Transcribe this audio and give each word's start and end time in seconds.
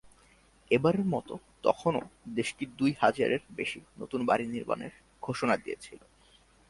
এবারের 0.71 1.05
মতো 1.05 1.33
তখনো 1.63 1.99
দেশটি 2.35 2.63
দুই 2.79 2.91
হাজারের 2.99 3.41
বেশি 3.55 3.79
নতুন 3.99 4.19
বাড়ি 4.25 4.45
নির্মাণের 4.47 4.93
ঘোষণা 5.23 5.55
দিয়েছিল। 5.57 5.99